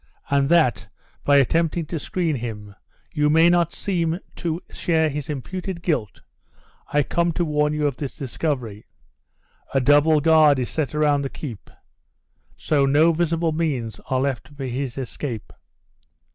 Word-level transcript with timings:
And 0.31 0.49
that, 0.49 0.87
by 1.23 1.37
attempting 1.37 1.85
to 1.85 1.99
screen 1.99 2.37
him, 2.37 2.73
you 3.13 3.29
may 3.29 3.49
not 3.51 3.71
seem 3.71 4.17
to 4.37 4.59
share 4.71 5.09
his 5.09 5.29
imputed 5.29 5.83
guilt, 5.83 6.21
I 6.87 7.03
come 7.03 7.31
to 7.33 7.45
warn 7.45 7.73
you 7.73 7.85
of 7.85 7.97
this 7.97 8.17
discovery. 8.17 8.87
A 9.75 9.79
double 9.79 10.19
guard 10.19 10.57
is 10.57 10.71
set 10.71 10.95
around 10.95 11.21
the 11.21 11.29
keep; 11.29 11.69
so 12.57 12.87
no 12.87 13.13
visible 13.13 13.51
means 13.51 13.99
are 14.09 14.21
left 14.21 14.47
for 14.47 14.65
his 14.65 14.97
escape." 14.97 15.53